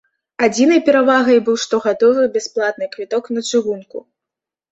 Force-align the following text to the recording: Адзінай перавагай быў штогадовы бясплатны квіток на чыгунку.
Адзінай 0.45 0.79
перавагай 0.87 1.37
быў 1.49 1.57
штогадовы 1.65 2.23
бясплатны 2.37 2.85
квіток 2.95 3.23
на 3.39 3.43
чыгунку. 3.51 3.97